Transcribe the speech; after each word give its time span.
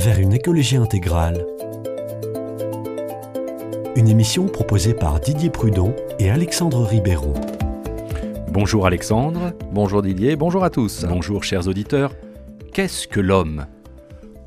vers 0.00 0.18
une 0.18 0.32
écologie 0.32 0.76
intégrale. 0.76 1.44
Une 3.96 4.08
émission 4.08 4.46
proposée 4.46 4.94
par 4.94 5.20
Didier 5.20 5.50
Prudon 5.50 5.94
et 6.18 6.30
Alexandre 6.30 6.82
Ribéron. 6.84 7.34
Bonjour 8.50 8.86
Alexandre. 8.86 9.52
Bonjour 9.72 10.00
Didier, 10.00 10.36
bonjour 10.36 10.64
à 10.64 10.70
tous. 10.70 11.04
Bonjour 11.06 11.44
chers 11.44 11.68
auditeurs. 11.68 12.14
Qu'est-ce 12.72 13.06
que 13.08 13.20
l'homme? 13.20 13.66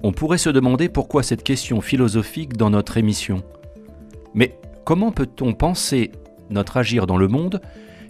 On 0.01 0.11
pourrait 0.11 0.39
se 0.39 0.49
demander 0.49 0.89
pourquoi 0.89 1.21
cette 1.21 1.43
question 1.43 1.81
philosophique 1.81 2.57
dans 2.57 2.71
notre 2.71 2.97
émission. 2.97 3.43
Mais 4.33 4.57
comment 4.85 5.11
peut-on 5.11 5.53
penser 5.53 6.11
notre 6.49 6.77
agir 6.77 7.05
dans 7.05 7.17
le 7.17 7.27
monde 7.27 7.61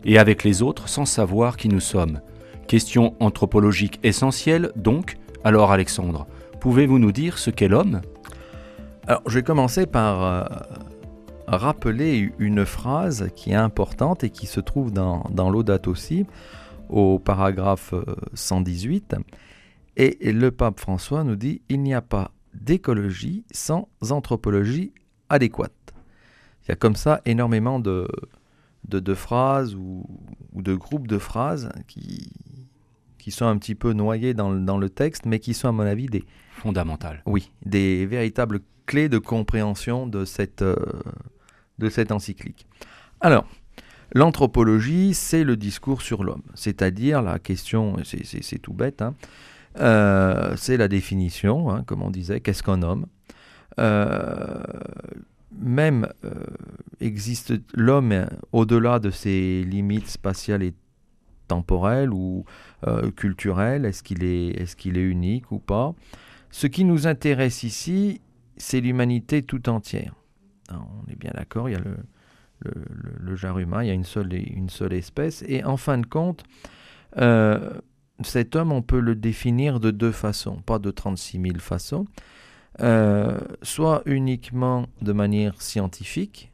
et 0.05 0.18
avec 0.18 0.46
les 0.46 0.62
autres 0.62 0.88
sans 0.88 1.05
savoir 1.05 1.57
qui 1.57 1.68
nous 1.68 1.82
sommes? 1.82 2.21
Question 2.68 3.16
anthropologique 3.20 4.00
essentielle 4.02 4.71
donc. 4.78 5.18
Alors 5.44 5.73
Alexandre, 5.73 6.25
pouvez-vous 6.64 6.98
nous 6.98 7.12
dire 7.12 7.40
ce 7.40 7.49
qu'est 7.49 7.67
l'homme? 7.67 7.99
Alors 9.05 9.21
je 9.27 9.34
vais 9.34 9.44
commencer 9.44 9.85
par 9.85 10.23
euh, 10.23 10.44
rappeler 11.45 12.31
une 12.40 12.66
phrase 12.66 13.27
qui 13.35 13.52
est 13.52 13.55
importante 13.55 14.23
et 14.23 14.30
qui 14.30 14.45
se 14.45 14.62
trouve 14.62 14.94
dans, 14.94 15.26
dans 15.30 15.49
l'Audate 15.49 15.90
aussi, 15.90 16.26
au 16.88 17.20
paragraphe 17.20 17.94
118. 18.34 19.13
Euh, 19.13 19.20
et 19.98 20.31
le 20.31 20.52
pape 20.52 20.80
François 20.80 21.26
nous 21.26 21.35
dit 21.35 21.62
il 21.68 21.81
n'y 21.81 21.94
a 21.94 22.02
pas 22.02 22.31
d'écologie 22.54 23.43
sans 23.52 23.90
anthropologie 24.09 24.93
adéquate. 25.27 25.93
Il 26.63 26.70
y 26.70 26.71
a 26.71 26.77
comme 26.77 26.95
ça 26.95 27.20
énormément 27.26 27.82
de, 27.82 28.07
de, 28.88 29.13
phrases 29.13 29.76
ou, 29.76 30.05
de 30.55 30.76
groupes 30.76 31.07
de 31.07 31.18
phrases 31.18 31.70
qui, 31.90 32.32
qui 33.23 33.32
sont 33.32 33.45
un 33.45 33.58
petit 33.58 33.73
peu 33.73 33.94
noyés 33.94 34.34
dans, 34.34 34.54
dans, 34.54 34.77
le 34.77 34.90
texte, 34.90 35.26
mais 35.26 35.40
qui 35.40 35.54
sont 35.54 35.70
à 35.70 35.72
mon 35.72 35.84
avis 35.84 36.08
des... 36.08 36.26
Fondamentales. 36.58 37.23
Oui, 37.26 37.52
des 37.66 38.05
véritables 38.05 38.59
clés 38.85 39.07
de 39.07 39.18
compréhension 39.18 40.07
de 40.07 40.26
cette, 40.26 40.62
euh, 40.62 40.76
de 41.79 41.88
cette 41.88 42.12
encyclique. 42.12 42.68
Alors, 43.21 43.46
l'anthropologie, 44.13 45.13
c'est 45.13 45.46
le 45.46 45.55
discours 45.55 46.01
sur 46.01 46.26
l'homme, 46.26 46.41
c'est-à-dire 46.54 47.21
la 47.21 47.40
question, 47.40 47.96
c'est 48.04 48.60
tout 48.60 48.74
bête, 48.74 49.01
hein, 49.01 49.16
euh, 49.79 50.55
c'est 50.57 50.76
la 50.76 50.90
définition, 50.90 51.71
hein, 51.71 51.84
comme 51.85 52.01
on 52.01 52.12
disait, 52.12 52.41
qu'est-ce 52.41 52.62
qu'un 52.62 52.82
homme? 52.82 53.05
Euh, 53.79 54.63
même 55.57 56.10
euh, 56.26 56.32
existe 56.99 57.54
l'homme 57.74 58.27
au-delà 58.51 58.99
de 58.99 59.12
ses 59.12 59.63
limites 59.63 60.10
spatiales 60.10 60.63
et 60.63 60.74
temporelles 61.55 62.12
ou 62.12 62.46
euh, 62.87 63.12
culturelles 63.12 63.85
Est-ce 63.85 64.03
qu'il 64.03 64.23
est, 64.23 64.50
est, 64.62 64.75
qu'il 64.75 64.97
est 64.97 65.03
unique 65.03 65.51
ou 65.51 65.59
pas? 65.59 65.94
Ce 66.50 66.68
qui 66.68 66.84
nous 66.85 67.07
intéresse 67.07 67.63
ici, 67.63 68.22
c'est 68.57 68.81
l'humanité 68.81 69.41
tout 69.41 69.69
entière. 69.69 70.13
on 70.72 71.12
est 71.12 71.16
bien 71.16 71.31
d'accord, 71.34 71.69
il 71.69 71.73
y 71.73 71.75
a 71.75 71.81
le, 71.81 73.35
genre 73.35 73.59
humain, 73.59 73.84
il 73.84 73.88
y 73.88 73.91
a 73.91 73.94
une 73.94 74.03
seule, 74.03 74.34
une 74.34 74.69
seule 74.69 74.94
espèce. 74.94 75.44
Et 75.47 75.63
en 75.63 75.78
fin 75.78 75.97
de 75.97 76.06
compte, 76.06 76.44
euh, 77.18 77.79
cet 78.23 78.56
homme, 78.56 78.72
on 78.72 78.81
peut 78.81 79.00
le 79.00 79.16
définir 79.16 79.79
de 79.79 79.91
deux 79.91 80.12
façons, 80.12 80.57
pas 80.57 80.79
de 80.79 80.91
36 80.91 81.41
000 81.41 81.59
façons. 81.59 82.06
Euh, 82.81 83.38
soit 83.62 84.01
uniquement 84.06 84.88
de 85.01 85.13
manière 85.13 85.62
scientifique, 85.62 86.51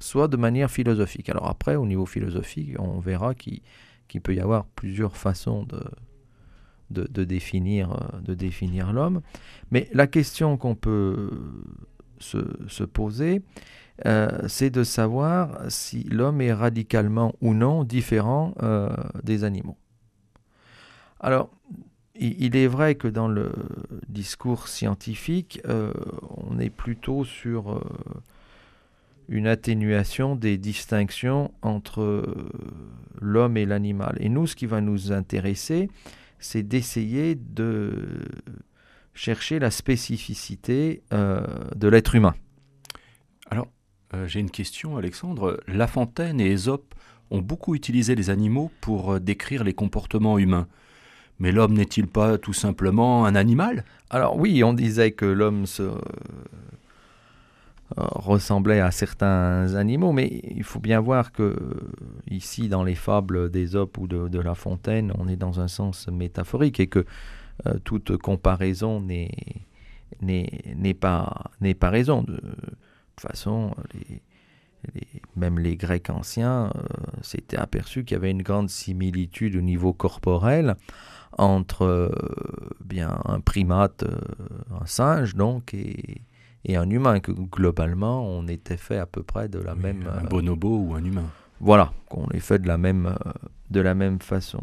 soit 0.00 0.28
de 0.28 0.36
manière 0.36 0.70
philosophique. 0.70 1.28
Alors 1.28 1.48
après, 1.48 1.76
au 1.76 1.86
niveau 1.86 2.06
philosophique, 2.06 2.78
on 2.78 2.98
verra 3.00 3.34
qu'il 3.34 3.62
peut 4.20 4.34
y 4.34 4.40
avoir 4.40 4.66
plusieurs 4.66 5.16
façons 5.16 5.64
de, 5.64 5.82
de, 6.90 7.24
définir, 7.24 7.92
euh, 7.92 8.20
de 8.20 8.34
définir 8.34 8.92
l'homme. 8.92 9.22
Mais 9.70 9.88
la 9.92 10.06
question 10.06 10.56
qu'on 10.56 10.74
peut 10.74 11.30
se, 12.18 12.84
poser, 12.84 13.42
euh, 14.06 14.46
c'est 14.48 14.70
de 14.70 14.84
savoir 14.84 15.58
si 15.68 16.04
l'homme 16.04 16.40
est 16.40 16.52
radicalement 16.52 17.34
ou 17.40 17.54
non 17.54 17.84
différent 17.84 18.54
des 19.22 19.44
animaux. 19.44 19.76
Alors, 21.20 21.50
il 22.14 22.56
est 22.56 22.66
vrai 22.66 22.94
que 22.94 23.08
dans 23.08 23.28
le 23.28 23.52
discours 24.08 24.68
scientifique, 24.68 25.60
euh, 25.66 25.92
on 26.46 26.58
est 26.58 26.70
plutôt 26.70 27.24
sur 27.24 27.72
euh, 27.72 27.80
une 29.28 29.46
atténuation 29.46 30.36
des 30.36 30.58
distinctions 30.58 31.52
entre 31.62 32.02
euh, 32.02 32.50
l'homme 33.20 33.56
et 33.56 33.66
l'animal. 33.66 34.16
Et 34.20 34.28
nous, 34.28 34.46
ce 34.46 34.56
qui 34.56 34.66
va 34.66 34.80
nous 34.80 35.12
intéresser, 35.12 35.88
c'est 36.38 36.62
d'essayer 36.62 37.34
de 37.34 37.92
chercher 39.14 39.58
la 39.58 39.70
spécificité 39.70 41.02
de 41.10 41.88
l'être 41.88 42.14
humain. 42.14 42.34
Alors, 43.50 43.68
j'ai 44.26 44.40
une 44.40 44.50
question, 44.50 44.96
Alexandre. 44.96 45.60
La 45.68 45.86
Fontaine 45.86 46.40
et 46.40 46.50
Ésope 46.50 46.94
ont 47.30 47.42
beaucoup 47.42 47.74
utilisé 47.74 48.14
les 48.14 48.30
animaux 48.30 48.70
pour 48.80 49.20
décrire 49.20 49.64
les 49.64 49.74
comportements 49.74 50.38
humains. 50.38 50.66
Mais 51.38 51.50
l'homme 51.50 51.74
n'est-il 51.74 52.06
pas 52.06 52.38
tout 52.38 52.52
simplement 52.52 53.26
un 53.26 53.34
animal? 53.34 53.84
Alors 54.10 54.36
oui, 54.36 54.62
on 54.62 54.72
disait 54.72 55.12
que 55.12 55.24
l'homme 55.24 55.66
se 55.66 55.82
euh, 55.82 55.98
ressemblait 57.96 58.80
à 58.80 58.90
certains 58.90 59.74
animaux, 59.74 60.12
mais 60.12 60.40
il 60.44 60.64
faut 60.64 60.80
bien 60.80 61.00
voir 61.00 61.32
que 61.32 61.56
ici, 62.30 62.68
dans 62.68 62.84
les 62.84 62.94
fables 62.94 63.50
d'Ésope 63.50 63.98
ou 63.98 64.06
de, 64.06 64.38
La 64.38 64.54
Fontaine, 64.54 65.12
on 65.18 65.28
est 65.28 65.36
dans 65.36 65.60
un 65.60 65.68
sens 65.68 66.08
métaphorique 66.08 66.80
et 66.80 66.86
que 66.86 67.04
euh, 67.66 67.78
toute 67.84 68.16
comparaison 68.16 69.00
n'est 69.00 70.94
pas 70.94 71.50
pas 71.78 71.90
raison. 71.90 72.22
De, 72.22 72.36
toute 72.36 73.30
façon, 73.30 73.74
même 75.36 75.58
les 75.58 75.76
Grecs 75.76 76.10
anciens 76.10 76.72
euh, 76.74 76.80
s'étaient 77.22 77.56
aperçus 77.56 78.04
qu'il 78.04 78.16
y 78.16 78.18
avait 78.18 78.30
une 78.30 78.42
grande 78.42 78.68
similitude 78.68 79.56
au 79.56 79.60
niveau 79.60 79.92
corporel 79.92 80.76
entre 81.38 81.84
euh, 81.84 82.10
bien 82.84 83.18
un 83.24 83.40
primate, 83.40 84.02
euh, 84.02 84.18
un 84.80 84.86
singe 84.86 85.34
donc, 85.34 85.74
et, 85.74 86.20
et, 86.64 86.76
un 86.76 86.88
humain, 86.90 87.20
que 87.20 87.32
globalement 87.32 88.26
on 88.26 88.46
était 88.48 88.76
fait 88.76 88.98
à 88.98 89.06
peu 89.06 89.22
près 89.22 89.48
de 89.48 89.58
la 89.58 89.74
même... 89.74 90.08
Un 90.20 90.24
bonobo 90.24 90.78
ou 90.78 90.94
un 90.94 91.04
humain. 91.04 91.30
Voilà, 91.60 91.92
qu'on 92.08 92.26
est 92.30 92.40
fait 92.40 92.58
de 92.58 92.66
la 92.66 92.76
même, 92.76 93.14
de 93.70 93.80
la 93.80 93.94
même 93.94 94.20
façon. 94.20 94.62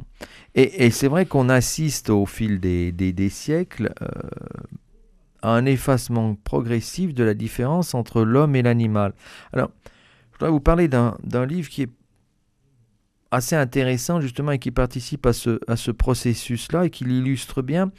Et, 0.56 0.86
et 0.86 0.92
c'est 0.92 1.08
vrai 1.08 1.26
qu'on 1.26 1.48
assiste 1.50 2.10
au 2.10 2.26
fil 2.26 2.60
des, 2.60 2.92
des, 2.92 3.14
des 3.14 3.30
siècles 3.30 3.94
à 5.42 5.54
un 5.54 5.66
effacement 5.66 6.36
progressif 6.36 7.14
de 7.14 7.24
la 7.24 7.34
différence 7.34 7.94
entre 7.94 8.24
l'homme 8.24 8.56
et 8.56 8.62
l'animal. 8.62 9.14
Alors, 9.54 9.72
je 9.86 10.38
voudrais 10.38 10.52
vous 10.52 10.60
parler 10.60 10.88
d'un 10.88 11.46
livre 11.46 11.70
qui 11.70 11.84
est 11.84 11.90
assez 13.32 13.56
intéressant 13.56 14.22
justement 14.22 14.52
et 14.52 14.60
qui 14.60 14.72
participe 14.72 15.26
à 15.26 15.34
ce, 15.34 15.60
à 15.68 15.76
ce 15.76 15.92
processus-là 15.92 16.86
et 16.86 16.90
qui 16.90 17.06
l'illustre 17.06 17.62
bien. 17.62 17.92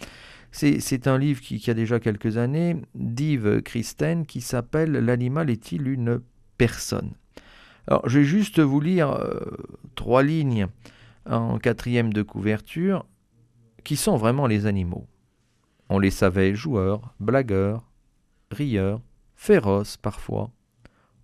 C'est 0.52 1.06
un 1.06 1.16
livre 1.16 1.40
qui, 1.40 1.70
a 1.70 1.74
déjà 1.74 2.00
quelques 2.00 2.36
années 2.36 2.76
d'Yves 2.94 3.62
Christen 3.62 4.26
qui 4.26 4.40
s'appelle 4.40 4.92
L'animal 4.92 5.48
est-il 5.48 5.88
une 5.88 6.20
personne? 6.58 7.12
Alors 7.86 8.08
je 8.08 8.18
vais 8.18 8.24
juste 8.24 8.60
vous 8.60 8.80
lire 8.80 9.10
euh, 9.12 9.40
trois 9.94 10.22
lignes 10.22 10.66
en 11.26 11.58
quatrième 11.58 12.12
de 12.12 12.22
couverture 12.22 13.06
qui 13.84 13.96
sont 13.96 14.16
vraiment 14.16 14.46
les 14.46 14.66
animaux. 14.66 15.06
On 15.88 15.98
les 15.98 16.10
savait 16.10 16.54
joueurs, 16.54 17.14
blagueurs, 17.20 17.88
rieurs, 18.50 19.00
féroces 19.34 19.96
parfois. 19.96 20.50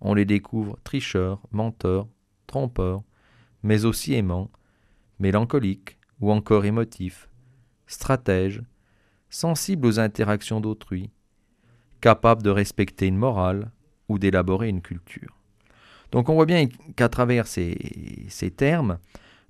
On 0.01 0.13
les 0.13 0.25
découvre 0.25 0.77
tricheurs, 0.83 1.41
menteurs, 1.51 2.07
trompeurs, 2.47 3.03
mais 3.63 3.85
aussi 3.85 4.13
aimant, 4.13 4.49
mélancolique 5.19 5.97
ou 6.19 6.31
encore 6.31 6.65
émotif, 6.65 7.29
stratège, 7.85 8.61
sensible 9.29 9.85
aux 9.87 9.99
interactions 9.99 10.61
d'autrui, 10.61 11.09
capable 12.01 12.43
de 12.43 12.49
respecter 12.49 13.07
une 13.07 13.17
morale 13.17 13.71
ou 14.09 14.19
d'élaborer 14.19 14.69
une 14.69 14.81
culture. 14.81 15.35
Donc 16.11 16.29
on 16.29 16.35
voit 16.35 16.45
bien 16.45 16.67
qu'à 16.95 17.09
travers 17.09 17.47
ces, 17.47 18.25
ces, 18.29 18.51
termes, 18.51 18.97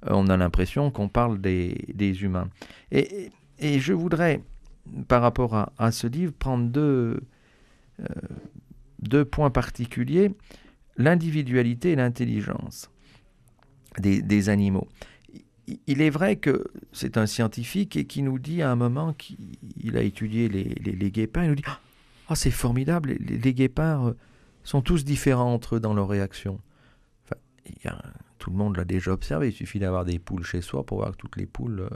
euh, 0.06 0.12
on 0.12 0.28
a 0.28 0.38
l'impression 0.38 0.90
qu'on 0.90 1.10
parle 1.10 1.40
des, 1.40 1.76
des 1.94 2.24
humains. 2.24 2.50
Et, 2.92 3.30
et, 3.60 3.80
je 3.80 3.94
voudrais, 3.94 4.42
par 5.08 5.22
rapport 5.22 5.56
à, 5.56 5.72
à 5.78 5.92
ce 5.92 6.08
livre, 6.08 6.34
prendre 6.34 6.70
deux, 6.70 7.20
euh, 8.00 8.06
deux 9.00 9.26
points 9.26 9.52
particuliers, 9.52 10.32
l'individualité 10.98 11.92
et 11.92 11.96
l'intelligence 11.96 12.90
des, 14.00 14.50
animaux. 14.50 14.88
Il 15.86 16.02
est 16.02 16.10
vrai 16.10 16.38
que 16.38 16.66
c'est 16.94 17.18
un 17.18 17.26
scientifique 17.26 17.98
et 17.98 18.06
qui 18.06 18.22
nous 18.22 18.40
dit 18.40 18.62
à 18.62 18.72
un 18.72 18.76
moment 18.76 19.14
qu'il 19.14 19.98
a 19.98 20.02
étudié 20.02 20.48
les, 20.48 20.64
les, 20.64 21.12
guépards, 21.12 21.44
il 21.44 21.50
nous 21.50 21.56
dit 21.56 21.64
Ah, 22.30 22.36
c'est 22.36 22.52
formidable, 22.52 23.18
les, 23.20 23.54
guépards 23.54 24.08
euh, 24.08 24.18
sont 24.64 24.82
tous 24.82 25.04
différents 25.04 25.54
entre 25.54 25.76
eux 25.76 25.80
dans 25.80 25.94
leurs 25.94 26.08
réactions. 26.08 26.62
Tout 28.38 28.50
le 28.52 28.56
monde 28.56 28.78
l'a 28.78 28.86
déjà 28.86 29.12
observé, 29.12 29.50
il 29.50 29.54
suffit 29.54 29.80
d'avoir 29.80 30.06
des 30.06 30.20
poules 30.20 30.46
chez 30.46 30.62
soi 30.62 30.86
pour 30.86 31.00
voir 31.00 31.12
que 31.12 31.18
toutes 31.18 31.36
les 31.36 31.46
poules 31.46 31.82
euh, 31.82 31.90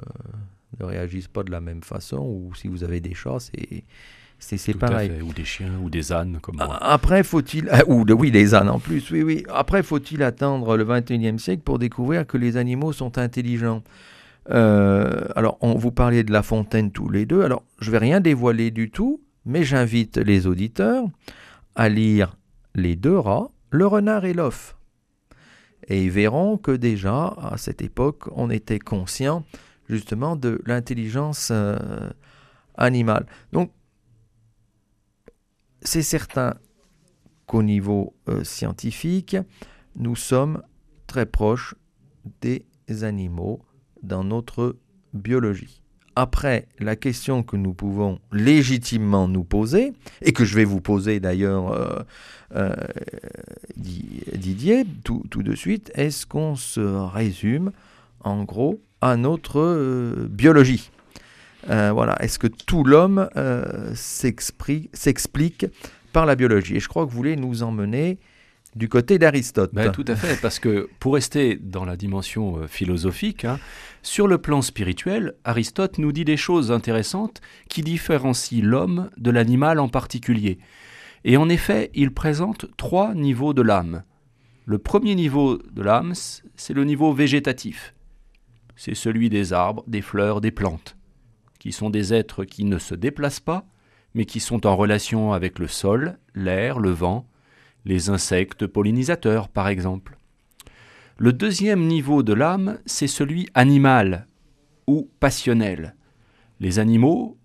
ne 0.79 0.85
réagissent 0.85 1.29
pas 1.29 1.43
de 1.43 1.51
la 1.51 1.61
même 1.61 1.81
façon, 1.81 2.19
ou 2.19 2.53
si 2.55 2.67
vous 2.67 2.83
avez 2.83 2.99
des 2.99 3.13
chats, 3.13 3.39
C'est 3.39 3.85
pareil. 4.79 5.21
Ou 5.21 5.33
des 5.33 5.45
chiens, 5.45 5.79
ou 5.81 5.89
des 5.89 6.11
ânes, 6.11 6.39
comme 6.41 6.57
moi. 6.57 6.77
Après, 6.81 7.23
faut-il. 7.23 7.69
Ah, 7.71 7.83
ou 7.87 8.05
oui, 8.09 8.31
des 8.31 8.53
ânes 8.53 8.69
en 8.69 8.79
plus, 8.79 9.09
oui, 9.11 9.23
oui. 9.23 9.43
Après, 9.49 9.83
faut-il 9.83 10.23
attendre 10.23 10.77
le 10.77 10.85
21e 10.85 11.37
siècle 11.37 11.61
pour 11.63 11.79
découvrir 11.79 12.25
que 12.25 12.37
les 12.37 12.57
animaux 12.57 12.91
sont 12.91 13.17
intelligents? 13.17 13.83
Euh, 14.49 15.25
Alors, 15.35 15.57
on 15.61 15.75
vous 15.75 15.91
parlait 15.91 16.23
de 16.23 16.31
La 16.31 16.43
Fontaine 16.43 16.91
tous 16.91 17.09
les 17.09 17.25
deux. 17.25 17.43
Alors, 17.43 17.63
je 17.79 17.91
vais 17.91 17.99
rien 17.99 18.19
dévoiler 18.19 18.71
du 18.71 18.89
tout, 18.89 19.21
mais 19.45 19.63
j'invite 19.63 20.17
les 20.17 20.47
auditeurs 20.47 21.05
à 21.75 21.89
lire 21.89 22.37
Les 22.75 22.95
deux 22.95 23.17
rats, 23.17 23.51
Le 23.69 23.87
renard 23.87 24.25
et 24.25 24.33
l'off. 24.33 24.75
Et 25.87 26.03
ils 26.03 26.11
verront 26.11 26.57
que 26.57 26.71
déjà, 26.71 27.35
à 27.41 27.57
cette 27.57 27.81
époque, 27.81 28.23
on 28.35 28.49
était 28.49 28.79
conscient 28.79 29.43
justement 29.89 30.35
de 30.35 30.61
l'intelligence 30.65 31.49
euh, 31.51 31.77
animale. 32.77 33.25
Donc, 33.51 33.71
c'est 35.81 36.03
certain 36.03 36.55
qu'au 37.47 37.63
niveau 37.63 38.13
euh, 38.29 38.43
scientifique, 38.43 39.37
nous 39.95 40.15
sommes 40.15 40.61
très 41.07 41.25
proches 41.25 41.75
des 42.41 42.65
animaux 43.03 43.61
dans 44.03 44.23
notre 44.23 44.77
biologie. 45.13 45.81
Après, 46.15 46.67
la 46.79 46.95
question 46.95 47.41
que 47.41 47.55
nous 47.55 47.73
pouvons 47.73 48.19
légitimement 48.31 49.27
nous 49.27 49.43
poser, 49.43 49.93
et 50.21 50.33
que 50.33 50.43
je 50.43 50.55
vais 50.55 50.65
vous 50.65 50.81
poser 50.81 51.19
d'ailleurs, 51.19 51.71
euh, 51.71 51.99
euh, 52.55 52.75
Didier, 53.77 54.85
tout, 55.03 55.23
de 55.23 55.55
suite, 55.55 55.91
est-ce 55.95 56.25
qu'on 56.25 56.55
se 56.55 56.81
résume 56.81 57.71
en 58.19 58.43
gros 58.43 58.81
à 58.99 59.15
notre 59.15 60.27
biologie? 60.29 60.91
Euh, 61.69 61.91
voilà. 61.91 62.21
Est-ce 62.21 62.39
que 62.39 62.47
tout 62.47 62.83
l'homme 62.83 63.29
euh, 63.35 63.93
s'explique 63.93 65.65
par 66.13 66.25
la 66.25 66.35
biologie? 66.35 66.77
Et 66.77 66.79
je 66.79 66.87
crois 66.87 67.05
que 67.05 67.11
vous 67.11 67.17
voulez 67.17 67.35
nous 67.35 67.63
emmener 67.63 68.19
du 68.75 68.87
côté 68.87 69.19
d'Aristote. 69.19 69.73
Ben, 69.73 69.91
tout 69.91 70.05
à 70.07 70.15
fait, 70.15 70.39
parce 70.41 70.59
que 70.59 70.89
pour 70.99 71.15
rester 71.15 71.55
dans 71.55 71.85
la 71.85 71.97
dimension 71.97 72.57
euh, 72.57 72.67
philosophique, 72.67 73.45
hein, 73.45 73.59
sur 74.01 74.27
le 74.27 74.37
plan 74.37 74.61
spirituel, 74.61 75.33
Aristote 75.43 75.97
nous 75.97 76.11
dit 76.11 76.25
des 76.25 76.37
choses 76.37 76.71
intéressantes 76.71 77.41
qui 77.69 77.81
différencient 77.81 78.63
l'homme 78.63 79.09
de 79.17 79.29
l'animal 79.29 79.79
en 79.79 79.89
particulier. 79.89 80.57
Et 81.23 81.37
en 81.37 81.49
effet, 81.49 81.91
il 81.93 82.13
présente 82.13 82.65
trois 82.77 83.13
niveaux 83.13 83.53
de 83.53 83.61
l'âme. 83.61 84.03
Le 84.65 84.77
premier 84.77 85.15
niveau 85.15 85.57
de 85.71 85.81
l'âme, 85.81 86.13
c'est 86.55 86.73
le 86.73 86.83
niveau 86.83 87.13
végétatif. 87.13 87.93
C'est 88.75 88.95
celui 88.95 89.29
des 89.29 89.53
arbres, 89.53 89.83
des 89.85 90.01
fleurs, 90.01 90.41
des 90.41 90.51
plantes 90.51 90.95
qui 91.61 91.71
sont 91.71 91.91
des 91.91 92.11
êtres 92.11 92.43
qui 92.43 92.65
ne 92.65 92.79
se 92.79 92.95
déplacent 92.95 93.39
pas, 93.39 93.67
mais 94.15 94.25
qui 94.25 94.39
sont 94.39 94.65
en 94.65 94.75
relation 94.75 95.31
avec 95.31 95.59
le 95.59 95.67
sol, 95.67 96.17
l'air, 96.33 96.79
le 96.79 96.89
vent, 96.89 97.29
les 97.85 98.09
insectes 98.09 98.65
pollinisateurs 98.65 99.47
par 99.47 99.67
exemple. 99.67 100.17
Le 101.19 101.31
deuxième 101.31 101.85
niveau 101.85 102.23
de 102.23 102.33
l'âme, 102.33 102.79
c'est 102.87 103.05
celui 103.05 103.47
animal 103.53 104.25
ou 104.87 105.11
passionnel. 105.19 105.95
Les 106.59 106.79
animaux, 106.79 107.37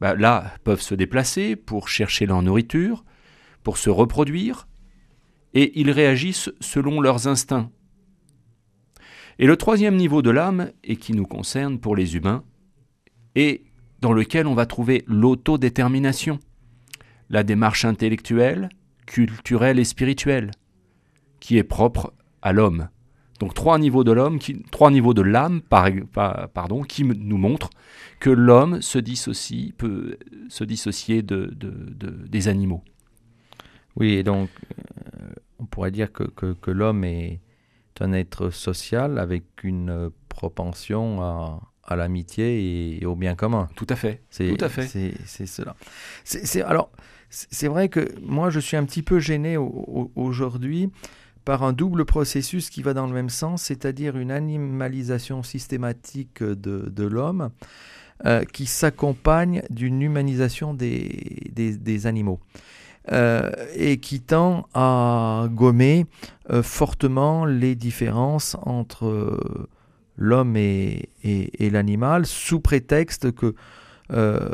bah, 0.00 0.16
là, 0.16 0.52
peuvent 0.64 0.80
se 0.80 0.96
déplacer 0.96 1.54
pour 1.54 1.88
chercher 1.88 2.26
leur 2.26 2.42
nourriture, 2.42 3.04
pour 3.62 3.78
se 3.78 3.88
reproduire, 3.88 4.66
et 5.54 5.78
ils 5.78 5.92
réagissent 5.92 6.50
selon 6.58 7.00
leurs 7.00 7.28
instincts. 7.28 7.70
Et 9.38 9.46
le 9.46 9.56
troisième 9.56 9.94
niveau 9.94 10.22
de 10.22 10.30
l'âme, 10.30 10.72
et 10.82 10.96
qui 10.96 11.12
nous 11.12 11.26
concerne 11.26 11.78
pour 11.78 11.94
les 11.94 12.16
humains, 12.16 12.42
et 13.40 13.64
dans 14.02 14.12
lequel 14.12 14.46
on 14.46 14.54
va 14.54 14.66
trouver 14.66 15.02
l'autodétermination, 15.06 16.38
la 17.30 17.42
démarche 17.42 17.86
intellectuelle, 17.86 18.68
culturelle 19.06 19.78
et 19.78 19.84
spirituelle, 19.84 20.50
qui 21.40 21.56
est 21.56 21.64
propre 21.64 22.12
à 22.42 22.52
l'homme. 22.52 22.90
Donc 23.38 23.54
trois 23.54 23.78
niveaux 23.78 24.04
de 24.04 24.12
l'homme, 24.12 24.38
trois 24.70 24.90
niveaux 24.90 25.14
de 25.14 25.22
l'âme, 25.22 25.62
pardon, 25.62 26.82
qui 26.82 27.02
nous 27.02 27.38
montrent 27.38 27.70
que 28.18 28.28
l'homme 28.28 28.82
se 28.82 28.98
dissocie, 28.98 29.72
peut 29.72 30.18
se 30.50 30.64
dissocier 30.64 31.22
de, 31.22 31.50
des 32.28 32.48
animaux. 32.48 32.84
Oui, 33.96 34.12
et 34.12 34.22
donc 34.22 34.50
euh, 35.22 35.30
on 35.58 35.64
pourrait 35.64 35.90
dire 35.90 36.12
que, 36.12 36.24
que 36.24 36.70
l'homme 36.70 37.04
est 37.04 37.40
un 38.00 38.12
être 38.12 38.50
social 38.50 39.18
avec 39.18 39.64
une 39.64 40.10
propension 40.28 41.22
à, 41.22 41.69
à 41.90 41.96
l'amitié 41.96 43.00
et, 43.02 43.04
au 43.04 43.16
bien 43.16 43.34
commun. 43.34 43.68
Tout 43.74 43.86
à 43.90 43.96
fait. 43.96 44.22
C'est, 44.30 44.48
Tout 44.56 44.64
à 44.64 44.68
fait. 44.68 44.86
C'est, 45.26 45.46
cela. 45.46 45.74
C'est, 46.24 46.62
alors, 46.62 46.90
c'est 47.28 47.68
vrai 47.68 47.88
que 47.88 48.08
moi, 48.22 48.48
je 48.48 48.60
suis 48.60 48.76
un 48.76 48.84
petit 48.84 49.02
peu 49.02 49.18
gêné 49.18 49.56
aujourd'hui 49.58 50.90
par 51.44 51.62
un 51.64 51.72
double 51.72 52.04
processus 52.04 52.70
qui 52.70 52.82
va 52.82 52.94
dans 52.94 53.06
le 53.06 53.12
même 53.12 53.30
sens, 53.30 53.62
c'est-à-dire 53.62 54.16
une 54.16 54.30
animalisation 54.30 55.42
systématique 55.42 56.42
de, 56.42 57.04
l'homme 57.04 57.50
euh, 58.24 58.44
qui 58.44 58.66
s'accompagne 58.66 59.62
d'une 59.70 60.00
humanisation 60.00 60.74
des, 60.74 61.50
des, 61.52 62.06
animaux. 62.06 62.40
Euh, 63.10 63.50
et 63.74 63.96
qui 63.96 64.20
tend 64.20 64.68
à 64.74 65.48
gommer 65.50 66.04
euh, 66.50 66.62
fortement 66.62 67.46
les 67.46 67.74
différences 67.74 68.58
entre 68.62 69.66
l'homme 70.16 70.56
et, 70.56 71.08
l'animal 71.58 72.26
sous 72.26 72.60
prétexte 72.60 73.32
que, 73.32 73.54
euh, 74.12 74.48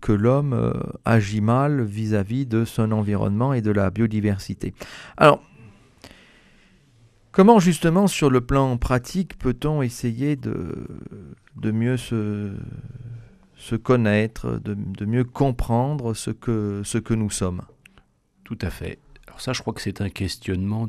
que 0.00 0.12
l'homme 0.12 0.52
euh, 0.52 0.72
agit 1.04 1.40
mal 1.40 1.82
vis-à-vis 1.82 2.46
de 2.46 2.64
son 2.64 2.92
environnement 2.92 3.52
et 3.52 3.62
de 3.62 3.70
la 3.70 3.90
biodiversité. 3.90 4.74
Alors, 5.16 5.42
comment 7.32 7.58
justement 7.58 8.06
sur 8.06 8.30
le 8.30 8.40
plan 8.40 8.76
pratique 8.76 9.38
peut-on 9.38 9.82
essayer 9.82 10.36
de, 10.36 10.86
de 11.56 11.70
mieux 11.70 11.96
se, 11.96 12.52
se 13.56 13.76
connaître, 13.76 14.60
de, 14.64 14.74
de, 14.74 15.04
mieux 15.04 15.24
comprendre 15.24 16.14
ce 16.14 16.30
que, 16.30 16.82
ce 16.84 16.98
que 16.98 17.14
nous 17.14 17.30
sommes? 17.30 17.62
Tout 18.44 18.58
à 18.60 18.70
fait. 18.70 18.98
Alors 19.26 19.40
ça, 19.40 19.52
je 19.52 19.62
crois 19.62 19.72
que 19.74 19.80
c'est 19.80 20.00
un 20.00 20.10
questionnement 20.10 20.88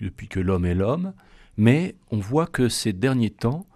depuis 0.00 0.28
que 0.28 0.40
l'homme 0.40 0.64
est 0.64 0.74
l'homme. 0.74 1.12
Mais 1.58 1.96
on 2.12 2.18
voit 2.18 2.46
que 2.46 2.68
ces 2.68 2.92
derniers 2.92 3.30
temps, 3.30 3.66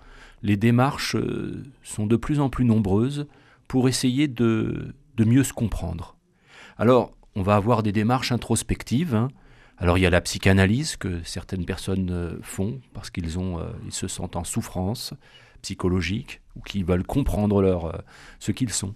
les 0.43 0.57
démarches 0.57 1.17
euh, 1.17 1.65
sont 1.83 2.07
de 2.07 2.17
plus 2.17 2.41
en 2.41 2.49
plus 2.49 2.65
nombreuses 2.65 3.27
pour 3.67 3.89
essayer 3.89 4.29
de, 4.29 4.95
mieux 5.19 5.43
se 5.43 5.53
comprendre. 5.53 6.17
Alors, 6.79 7.13
on 7.35 7.43
va 7.43 7.57
avoir 7.57 7.83
des 7.83 7.93
démarches 7.93 8.33
introspectives. 8.33 9.15
Hein. 9.17 9.29
Alors, 9.79 9.99
il 9.99 10.03
y 10.03 10.07
a 10.07 10.11
la 10.11 10.21
psychanalyse 10.21 10.97
que 10.97 11.23
certaines 11.25 11.65
personnes 11.65 12.11
euh, 12.11 12.39
font 12.43 12.81
parce 12.95 13.11
qu'ils 13.11 13.37
euh, 13.37 13.73
se 13.91 14.07
sentent 14.07 14.37
en 14.37 14.45
souffrance 14.45 15.13
psychologique 15.63 16.41
ou 16.57 16.61
qu'ils 16.61 16.85
veulent 16.85 17.07
comprendre 17.07 18.03
ce 18.41 18.53
qu'ils 18.53 18.73
sont. 18.73 18.95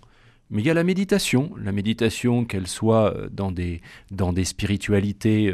Mais 0.51 0.63
il 0.63 0.67
y 0.67 0.71
a 0.71 0.75
la 0.75 0.85
méditation, 0.85 1.51
la 1.61 1.73
méditation 1.73 2.45
qu'elle 2.45 2.69
soit 2.69 3.15
dans 3.33 3.51
des, 3.51 3.81
dans 4.13 4.33
des 4.33 4.45
spiritualités 4.45 5.53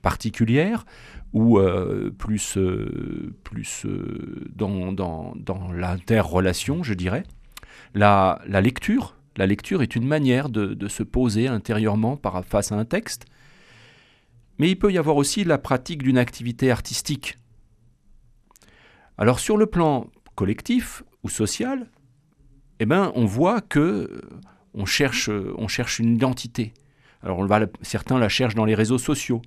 particulières 0.00 0.86
ou 1.32 1.58
euh, 1.58 2.10
plus, 2.10 2.56
euh, 2.56 3.34
plus 3.44 3.84
euh, 3.86 4.48
dans, 4.54 4.92
dans, 4.92 5.34
dans 5.36 5.72
l'interrelation, 5.72 6.82
je 6.82 6.94
dirais. 6.94 7.22
La, 7.94 8.40
la, 8.46 8.60
lecture, 8.60 9.16
la 9.36 9.46
lecture 9.46 9.82
est 9.82 9.94
une 9.94 10.06
manière 10.06 10.48
de, 10.48 10.74
de, 10.74 10.88
se 10.88 11.02
poser 11.02 11.46
intérieurement 11.48 12.16
par, 12.16 12.44
face 12.44 12.72
à 12.72 12.76
un 12.76 12.84
texte, 12.84 13.26
mais 14.58 14.70
il 14.70 14.78
peut 14.78 14.92
y 14.92 14.98
avoir 14.98 15.16
aussi 15.16 15.44
la 15.44 15.58
pratique 15.58 16.02
d'une 16.02 16.18
activité 16.18 16.70
artistique. 16.70 17.36
Alors 19.16 19.38
sur 19.38 19.56
le 19.56 19.66
plan 19.66 20.08
collectif 20.34 21.02
ou 21.22 21.28
social, 21.28 21.86
eh 22.80 22.86
ben, 22.86 23.12
on 23.14 23.24
voit 23.26 23.60
que 23.60 24.22
on 24.74 24.86
cherche, 24.86 25.28
on 25.28 25.68
cherche 25.68 25.98
une 25.98 26.14
identité. 26.14 26.72
Alors 27.22 27.38
on 27.38 27.46
va, 27.46 27.66
certains 27.82 28.18
la 28.18 28.28
cherchent 28.28 28.54
dans 28.54 28.64
les 28.64 28.74
réseaux 28.74 28.98
sociaux. 28.98 29.42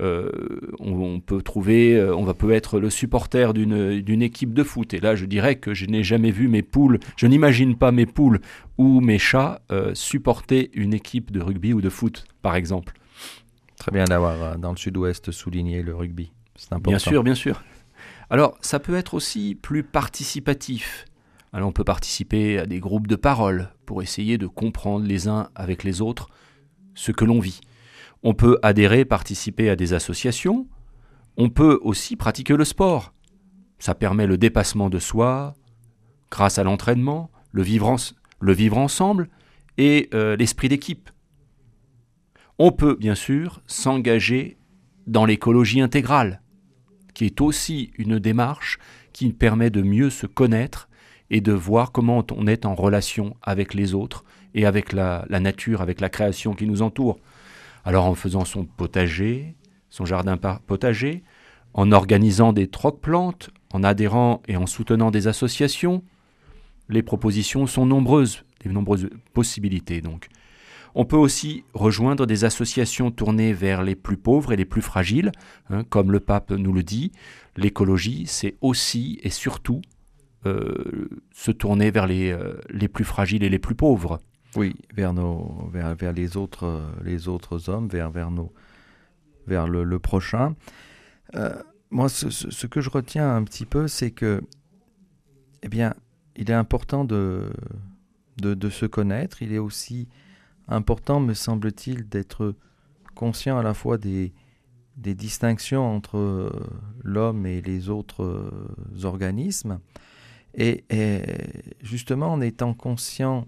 Euh, 0.00 0.28
on, 0.80 1.20
peut 1.20 1.40
trouver, 1.40 1.94
euh, 1.96 2.16
on 2.16 2.24
va 2.24 2.34
peut 2.34 2.50
être 2.50 2.80
le 2.80 2.90
supporter 2.90 3.52
d'une 3.54 4.22
équipe 4.22 4.52
de 4.52 4.64
foot. 4.64 4.92
Et 4.92 4.98
là, 4.98 5.14
je 5.14 5.24
dirais 5.24 5.56
que 5.56 5.72
je 5.72 5.86
n'ai 5.86 6.02
jamais 6.02 6.32
vu 6.32 6.48
mes 6.48 6.62
poules, 6.62 6.98
je 7.16 7.26
n'imagine 7.26 7.76
pas 7.76 7.92
mes 7.92 8.06
poules 8.06 8.40
ou 8.76 9.00
mes 9.00 9.18
chats 9.18 9.60
euh, 9.70 9.94
supporter 9.94 10.70
une 10.74 10.94
équipe 10.94 11.30
de 11.30 11.40
rugby 11.40 11.72
ou 11.72 11.80
de 11.80 11.90
foot, 11.90 12.24
par 12.42 12.56
exemple. 12.56 12.94
Très 13.76 13.92
bien 13.92 14.04
d'avoir 14.04 14.58
dans 14.58 14.70
le 14.70 14.76
sud-ouest 14.76 15.30
souligné 15.30 15.82
le 15.82 15.94
rugby. 15.94 16.32
C'est 16.56 16.72
important. 16.72 16.90
Bien 16.90 16.98
sûr, 16.98 17.22
bien 17.22 17.34
sûr. 17.34 17.62
Alors, 18.30 18.56
ça 18.60 18.80
peut 18.80 18.94
être 18.94 19.14
aussi 19.14 19.54
plus 19.54 19.84
participatif. 19.84 21.04
Alors, 21.54 21.68
on 21.68 21.72
peut 21.72 21.84
participer 21.84 22.58
à 22.58 22.66
des 22.66 22.80
groupes 22.80 23.06
de 23.06 23.14
parole 23.14 23.70
pour 23.86 24.02
essayer 24.02 24.38
de 24.38 24.48
comprendre 24.48 25.06
les 25.06 25.28
uns 25.28 25.50
avec 25.54 25.84
les 25.84 26.00
autres 26.00 26.28
ce 26.96 27.12
que 27.12 27.24
l'on 27.24 27.38
vit. 27.38 27.60
On 28.24 28.34
peut 28.34 28.58
adhérer, 28.64 29.04
participer 29.04 29.70
à 29.70 29.76
des 29.76 29.92
associations. 29.92 30.66
On 31.36 31.50
peut 31.50 31.78
aussi 31.82 32.16
pratiquer 32.16 32.56
le 32.56 32.64
sport. 32.64 33.14
Ça 33.78 33.94
permet 33.94 34.26
le 34.26 34.36
dépassement 34.36 34.90
de 34.90 34.98
soi, 34.98 35.54
grâce 36.28 36.58
à 36.58 36.64
l'entraînement, 36.64 37.30
le 37.52 37.62
vivre, 37.62 37.94
le 38.40 38.52
vivre 38.52 38.78
ensemble 38.78 39.28
et 39.78 40.08
euh, 40.12 40.34
l'esprit 40.34 40.68
d'équipe. 40.68 41.08
On 42.58 42.72
peut 42.72 42.96
bien 42.98 43.14
sûr 43.14 43.62
s'engager 43.66 44.58
dans 45.06 45.24
l'écologie 45.24 45.80
intégrale, 45.80 46.42
qui 47.14 47.26
est 47.26 47.40
aussi 47.40 47.92
une 47.96 48.18
démarche 48.18 48.80
qui 49.12 49.32
permet 49.32 49.70
de 49.70 49.82
mieux 49.82 50.10
se 50.10 50.26
connaître 50.26 50.88
et 51.34 51.40
de 51.40 51.50
voir 51.50 51.90
comment 51.90 52.24
on 52.30 52.46
est 52.46 52.64
en 52.64 52.76
relation 52.76 53.36
avec 53.42 53.74
les 53.74 53.92
autres 53.92 54.24
et 54.54 54.66
avec 54.66 54.92
la, 54.92 55.26
nature, 55.28 55.82
avec 55.82 56.00
la 56.00 56.08
création 56.08 56.54
qui 56.54 56.64
nous 56.64 56.80
entoure. 56.80 57.18
Alors 57.84 58.04
en 58.04 58.14
faisant 58.14 58.44
son 58.44 58.64
potager, 58.64 59.56
son 59.90 60.04
jardin 60.04 60.36
potager, 60.36 61.24
en 61.72 61.90
organisant 61.90 62.52
des 62.52 62.68
trocs-plantes, 62.68 63.50
en 63.72 63.82
adhérant 63.82 64.42
et 64.46 64.56
en 64.56 64.66
soutenant 64.66 65.10
des 65.10 65.26
associations, 65.26 66.04
les 66.88 67.02
propositions 67.02 67.66
sont 67.66 67.84
nombreuses, 67.84 68.44
des 68.62 68.70
nombreuses 68.70 69.10
possibilités 69.32 70.00
donc. 70.00 70.28
On 70.94 71.04
peut 71.04 71.16
aussi 71.16 71.64
rejoindre 71.74 72.26
des 72.26 72.44
associations 72.44 73.10
tournées 73.10 73.52
vers 73.52 73.82
les 73.82 73.96
plus 73.96 74.16
pauvres 74.16 74.52
et 74.52 74.56
les 74.56 74.64
plus 74.64 74.82
fragiles, 74.82 75.32
hein, 75.68 75.82
comme 75.82 76.12
le 76.12 76.20
pape 76.20 76.52
nous 76.52 76.72
le 76.72 76.84
dit. 76.84 77.10
L'écologie, 77.56 78.26
c'est 78.28 78.54
aussi 78.60 79.18
et 79.24 79.30
surtout 79.30 79.82
se 81.32 81.50
tourner 81.50 81.90
vers 81.90 82.06
les, 82.06 82.30
euh, 82.32 82.54
les 82.70 82.88
plus 82.88 83.04
fragiles 83.04 83.42
et 83.42 83.48
les 83.48 83.58
plus 83.58 83.74
pauvres. 83.74 84.20
Oui, 84.56 84.76
vers, 84.94 85.12
nos, 85.12 85.68
vers, 85.72 85.94
vers 85.96 86.12
les, 86.12 86.36
autres, 86.36 86.82
les 87.02 87.28
autres 87.28 87.68
hommes, 87.68 87.88
vers, 87.88 88.10
vers, 88.10 88.30
nos, 88.30 88.52
vers 89.46 89.66
le, 89.66 89.98
prochain. 89.98 90.54
Euh, 91.34 91.60
moi, 91.90 92.08
ce, 92.08 92.66
que 92.66 92.80
je 92.80 92.90
retiens 92.90 93.34
un 93.34 93.42
petit 93.42 93.66
peu, 93.66 93.88
c'est 93.88 94.12
que, 94.12 94.42
eh 95.62 95.68
bien, 95.68 95.94
il 96.36 96.50
est 96.50 96.54
important 96.54 97.04
de, 97.04 97.50
de, 98.36 98.54
de, 98.54 98.70
se 98.70 98.86
connaître. 98.86 99.42
Il 99.42 99.52
est 99.52 99.58
aussi 99.58 100.08
important, 100.68 101.18
me 101.18 101.34
semble-t-il, 101.34 102.08
d'être 102.08 102.54
conscient 103.14 103.58
à 103.58 103.62
la 103.62 103.74
fois 103.74 103.98
des, 103.98 104.32
des 104.96 105.14
distinctions 105.14 105.84
entre 105.84 106.18
euh, 106.18 106.50
l'homme 107.02 107.46
et 107.46 107.60
les 107.60 107.88
autres 107.88 108.22
euh, 108.22 109.04
organismes. 109.04 109.80
Et, 110.56 110.84
justement, 111.82 112.32
en 112.32 112.40
étant 112.40 112.74
conscient 112.74 113.46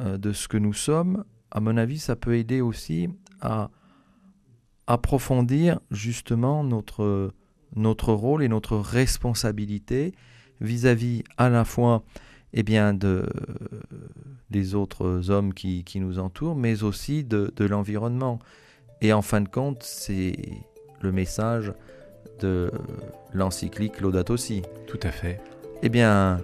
euh, 0.00 0.18
de 0.18 0.32
ce 0.32 0.48
que 0.48 0.58
nous 0.58 0.74
sommes, 0.74 1.24
à 1.50 1.60
mon 1.60 1.76
avis, 1.76 1.98
ça 1.98 2.16
peut 2.16 2.36
aider 2.36 2.60
aussi 2.60 3.08
à 3.40 3.70
approfondir 4.86 5.80
justement 5.90 6.64
notre, 6.64 7.32
notre 7.76 8.12
rôle 8.12 8.42
et 8.42 8.48
notre 8.48 8.76
responsabilité 8.76 10.12
vis-à-vis 10.60 11.24
à 11.36 11.48
la 11.48 11.64
fois 11.64 12.02
eh 12.52 12.62
bien, 12.62 12.92
de, 12.92 13.26
des 14.50 14.74
autres 14.74 15.30
hommes 15.30 15.54
qui, 15.54 15.84
qui 15.84 16.00
nous 16.00 16.18
entourent, 16.18 16.56
mais 16.56 16.82
aussi 16.82 17.24
de, 17.24 17.52
de 17.56 17.64
l'environnement. 17.64 18.38
Et 19.00 19.12
en 19.12 19.22
fin 19.22 19.40
de 19.40 19.48
compte, 19.48 19.82
c'est 19.82 20.36
le 21.00 21.12
message 21.12 21.72
de 22.40 22.70
l'encyclique 23.32 24.00
Laudato 24.00 24.36
Si. 24.36 24.62
Tout 24.86 25.00
à 25.02 25.10
fait. 25.10 25.40
Eh 25.82 25.88
bien, 25.88 26.40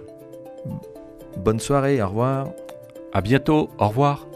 bonne 1.37 1.59
soirée, 1.59 2.01
au 2.01 2.07
revoir. 2.07 2.47
À 3.13 3.21
bientôt, 3.21 3.69
au 3.79 3.87
revoir. 3.87 4.27